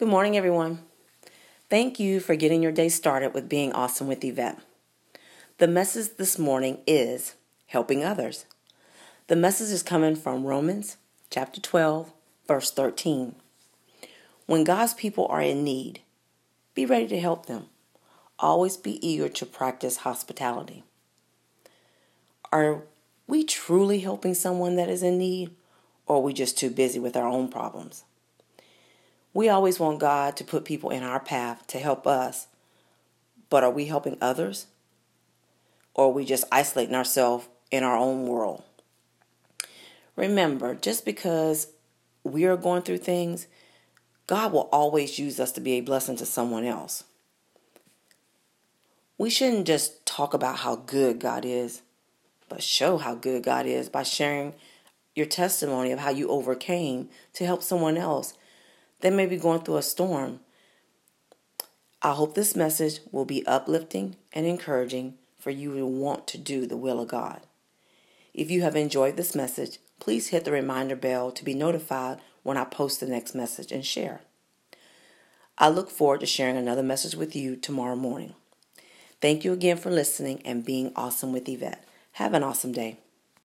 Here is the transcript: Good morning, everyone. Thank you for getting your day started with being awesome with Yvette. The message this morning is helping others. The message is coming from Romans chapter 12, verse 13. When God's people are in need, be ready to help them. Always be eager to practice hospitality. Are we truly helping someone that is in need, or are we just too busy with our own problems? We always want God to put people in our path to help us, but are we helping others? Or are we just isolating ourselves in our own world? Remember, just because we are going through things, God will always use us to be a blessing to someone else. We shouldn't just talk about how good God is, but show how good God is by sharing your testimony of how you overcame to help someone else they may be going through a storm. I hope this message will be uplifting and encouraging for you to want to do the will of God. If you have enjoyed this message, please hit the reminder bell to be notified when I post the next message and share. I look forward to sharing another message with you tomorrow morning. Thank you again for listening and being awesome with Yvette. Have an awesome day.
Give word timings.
Good 0.00 0.08
morning, 0.08 0.34
everyone. 0.34 0.78
Thank 1.68 2.00
you 2.00 2.20
for 2.20 2.34
getting 2.34 2.62
your 2.62 2.72
day 2.72 2.88
started 2.88 3.34
with 3.34 3.50
being 3.50 3.70
awesome 3.74 4.06
with 4.06 4.24
Yvette. 4.24 4.58
The 5.58 5.68
message 5.68 6.16
this 6.16 6.38
morning 6.38 6.78
is 6.86 7.34
helping 7.66 8.02
others. 8.02 8.46
The 9.26 9.36
message 9.36 9.68
is 9.68 9.82
coming 9.82 10.16
from 10.16 10.46
Romans 10.46 10.96
chapter 11.28 11.60
12, 11.60 12.14
verse 12.48 12.70
13. 12.70 13.34
When 14.46 14.64
God's 14.64 14.94
people 14.94 15.26
are 15.26 15.42
in 15.42 15.64
need, 15.64 16.00
be 16.74 16.86
ready 16.86 17.06
to 17.08 17.20
help 17.20 17.44
them. 17.44 17.66
Always 18.38 18.78
be 18.78 19.06
eager 19.06 19.28
to 19.28 19.44
practice 19.44 19.98
hospitality. 19.98 20.82
Are 22.50 22.84
we 23.26 23.44
truly 23.44 23.98
helping 23.98 24.32
someone 24.32 24.76
that 24.76 24.88
is 24.88 25.02
in 25.02 25.18
need, 25.18 25.50
or 26.06 26.16
are 26.16 26.20
we 26.20 26.32
just 26.32 26.56
too 26.56 26.70
busy 26.70 26.98
with 26.98 27.18
our 27.18 27.28
own 27.28 27.48
problems? 27.48 28.04
We 29.32 29.48
always 29.48 29.78
want 29.78 30.00
God 30.00 30.36
to 30.36 30.44
put 30.44 30.64
people 30.64 30.90
in 30.90 31.02
our 31.02 31.20
path 31.20 31.66
to 31.68 31.78
help 31.78 32.06
us, 32.06 32.48
but 33.48 33.62
are 33.62 33.70
we 33.70 33.86
helping 33.86 34.18
others? 34.20 34.66
Or 35.94 36.06
are 36.06 36.12
we 36.12 36.24
just 36.24 36.44
isolating 36.50 36.94
ourselves 36.94 37.48
in 37.70 37.84
our 37.84 37.96
own 37.96 38.26
world? 38.26 38.62
Remember, 40.16 40.74
just 40.74 41.04
because 41.04 41.68
we 42.24 42.44
are 42.44 42.56
going 42.56 42.82
through 42.82 42.98
things, 42.98 43.46
God 44.26 44.52
will 44.52 44.68
always 44.72 45.18
use 45.18 45.40
us 45.40 45.52
to 45.52 45.60
be 45.60 45.72
a 45.72 45.80
blessing 45.80 46.16
to 46.16 46.26
someone 46.26 46.64
else. 46.64 47.04
We 49.16 49.30
shouldn't 49.30 49.66
just 49.66 50.04
talk 50.06 50.34
about 50.34 50.58
how 50.58 50.76
good 50.76 51.18
God 51.18 51.44
is, 51.44 51.82
but 52.48 52.62
show 52.62 52.96
how 52.96 53.14
good 53.14 53.42
God 53.42 53.66
is 53.66 53.88
by 53.88 54.02
sharing 54.02 54.54
your 55.14 55.26
testimony 55.26 55.90
of 55.92 55.98
how 55.98 56.10
you 56.10 56.28
overcame 56.28 57.08
to 57.34 57.44
help 57.44 57.62
someone 57.62 57.96
else 57.96 58.34
they 59.00 59.10
may 59.10 59.26
be 59.26 59.36
going 59.36 59.60
through 59.60 59.78
a 59.78 59.82
storm. 59.82 60.40
I 62.02 62.12
hope 62.12 62.34
this 62.34 62.56
message 62.56 63.00
will 63.10 63.24
be 63.24 63.46
uplifting 63.46 64.16
and 64.32 64.46
encouraging 64.46 65.14
for 65.38 65.50
you 65.50 65.74
to 65.76 65.86
want 65.86 66.26
to 66.28 66.38
do 66.38 66.66
the 66.66 66.76
will 66.76 67.00
of 67.00 67.08
God. 67.08 67.40
If 68.32 68.50
you 68.50 68.62
have 68.62 68.76
enjoyed 68.76 69.16
this 69.16 69.34
message, 69.34 69.78
please 69.98 70.28
hit 70.28 70.44
the 70.44 70.52
reminder 70.52 70.96
bell 70.96 71.30
to 71.32 71.44
be 71.44 71.54
notified 71.54 72.20
when 72.42 72.56
I 72.56 72.64
post 72.64 73.00
the 73.00 73.06
next 73.06 73.34
message 73.34 73.72
and 73.72 73.84
share. 73.84 74.20
I 75.58 75.68
look 75.68 75.90
forward 75.90 76.20
to 76.20 76.26
sharing 76.26 76.56
another 76.56 76.82
message 76.82 77.14
with 77.14 77.36
you 77.36 77.56
tomorrow 77.56 77.96
morning. 77.96 78.34
Thank 79.20 79.44
you 79.44 79.52
again 79.52 79.76
for 79.76 79.90
listening 79.90 80.40
and 80.46 80.64
being 80.64 80.92
awesome 80.96 81.32
with 81.32 81.48
Yvette. 81.48 81.84
Have 82.12 82.32
an 82.32 82.42
awesome 82.42 82.72
day. 82.72 82.96